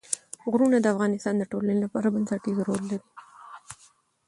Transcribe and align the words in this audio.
غرونه 0.51 0.77
د 0.81 0.85
افغانستان 0.93 1.33
د 1.37 1.43
ټولنې 1.51 1.77
لپاره 1.85 2.13
بنسټيز 2.15 2.57
رول 2.67 2.81
لري. 2.91 3.07